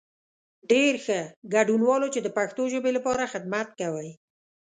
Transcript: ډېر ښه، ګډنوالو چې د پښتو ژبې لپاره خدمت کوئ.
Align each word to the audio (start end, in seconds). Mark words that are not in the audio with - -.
ډېر 0.71 0.93
ښه، 1.05 1.19
ګډنوالو 1.53 2.07
چې 2.13 2.19
د 2.23 2.27
پښتو 2.37 2.63
ژبې 2.73 2.91
لپاره 2.97 3.29
خدمت 3.33 3.67
کوئ. 3.79 4.09